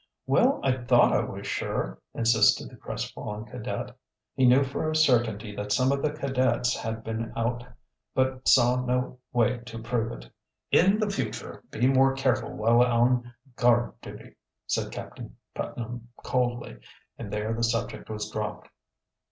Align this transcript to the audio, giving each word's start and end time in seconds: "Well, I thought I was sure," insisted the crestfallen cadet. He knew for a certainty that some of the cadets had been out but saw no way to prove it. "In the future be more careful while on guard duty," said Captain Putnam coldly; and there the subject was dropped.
"Well, 0.25 0.59
I 0.63 0.77
thought 0.83 1.13
I 1.13 1.19
was 1.23 1.45
sure," 1.45 1.99
insisted 2.15 2.71
the 2.71 2.75
crestfallen 2.75 3.45
cadet. 3.45 3.95
He 4.33 4.47
knew 4.47 4.63
for 4.63 4.89
a 4.89 4.95
certainty 4.95 5.55
that 5.55 5.71
some 5.71 5.91
of 5.91 6.01
the 6.01 6.09
cadets 6.09 6.75
had 6.75 7.03
been 7.03 7.31
out 7.37 7.63
but 8.15 8.47
saw 8.47 8.83
no 8.83 9.19
way 9.31 9.59
to 9.59 9.77
prove 9.77 10.11
it. 10.13 10.31
"In 10.71 10.97
the 10.97 11.11
future 11.11 11.61
be 11.69 11.85
more 11.85 12.15
careful 12.15 12.51
while 12.55 12.81
on 12.81 13.31
guard 13.55 13.93
duty," 14.01 14.37
said 14.65 14.91
Captain 14.91 15.35
Putnam 15.53 16.07
coldly; 16.23 16.79
and 17.19 17.31
there 17.31 17.53
the 17.53 17.63
subject 17.63 18.09
was 18.09 18.27
dropped. 18.31 18.69